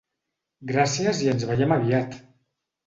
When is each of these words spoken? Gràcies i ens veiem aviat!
Gràcies 0.71 1.21
i 1.27 1.31
ens 1.35 1.47
veiem 1.53 1.79
aviat! 1.79 2.21